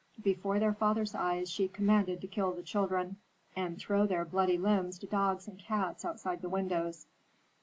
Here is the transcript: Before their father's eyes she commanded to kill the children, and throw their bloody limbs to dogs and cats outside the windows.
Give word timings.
Before 0.23 0.57
their 0.57 0.73
father's 0.73 1.13
eyes 1.13 1.47
she 1.51 1.67
commanded 1.67 2.21
to 2.21 2.27
kill 2.27 2.53
the 2.53 2.63
children, 2.63 3.17
and 3.55 3.77
throw 3.77 4.07
their 4.07 4.25
bloody 4.25 4.57
limbs 4.57 4.97
to 4.97 5.05
dogs 5.05 5.47
and 5.47 5.59
cats 5.59 6.03
outside 6.03 6.41
the 6.41 6.49
windows. 6.49 7.05